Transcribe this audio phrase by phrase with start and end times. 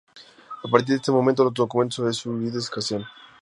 [0.63, 3.03] A partir de este momento los documentos sobre su vida escasean.